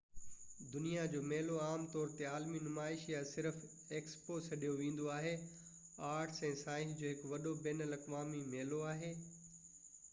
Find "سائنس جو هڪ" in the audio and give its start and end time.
6.63-7.29